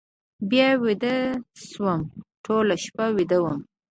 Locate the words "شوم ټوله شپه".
1.69-3.05